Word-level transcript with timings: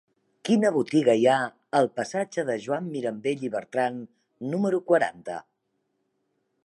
Quina 0.47 0.69
botiga 0.77 1.13
hi 1.19 1.27
ha 1.33 1.35
al 1.79 1.89
passatge 1.99 2.45
de 2.47 2.55
Joan 2.65 2.87
Mirambell 2.95 3.45
i 3.49 3.53
Bertran 3.57 4.01
número 4.55 4.81
quaranta? 4.89 5.41